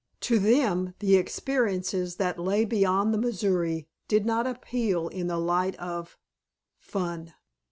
[0.21, 5.75] To them the experiences that lay beyond the Missouri did not appeal in the light
[5.75, 6.17] of
[6.79, 7.35] fun.